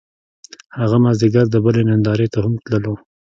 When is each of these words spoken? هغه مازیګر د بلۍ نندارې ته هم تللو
هغه 0.79 0.97
مازیګر 1.03 1.45
د 1.49 1.55
بلۍ 1.63 1.83
نندارې 1.89 2.27
ته 2.33 2.37
هم 2.43 2.53
تللو 2.65 2.93